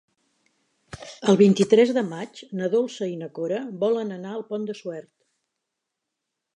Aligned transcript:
El 1.33 1.37
vint-i-tres 1.41 1.91
de 1.99 2.03
maig 2.09 2.41
na 2.61 2.71
Dolça 2.77 3.11
i 3.13 3.15
na 3.23 3.31
Cora 3.39 3.61
volen 3.87 4.19
anar 4.19 4.35
al 4.39 4.45
Pont 4.53 4.69
de 4.73 4.81
Suert. 4.83 5.11